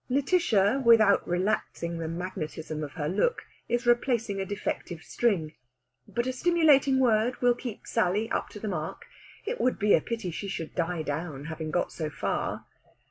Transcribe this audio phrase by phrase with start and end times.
[0.09, 5.53] Lætitia, without relaxing the magnetism of her look, is replacing a defective string.
[6.07, 9.05] But a stimulating word will keep Sally up to the mark.
[9.45, 12.65] It would be a pity she should die down, having got so far.